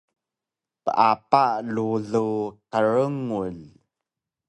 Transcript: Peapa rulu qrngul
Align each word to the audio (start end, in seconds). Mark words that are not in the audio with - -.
Peapa 0.83 1.43
rulu 1.73 2.27
qrngul 2.71 3.59